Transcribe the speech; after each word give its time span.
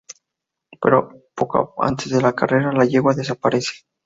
Pero, 0.81 1.09
poco 1.35 1.75
antes 1.77 2.09
de 2.09 2.19
la 2.21 2.33
carrera, 2.33 2.71
la 2.71 2.85
yegua 2.85 3.13
desaparece. 3.13 3.81